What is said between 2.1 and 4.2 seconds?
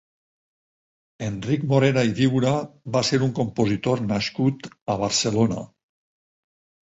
i Viura va ser un compositor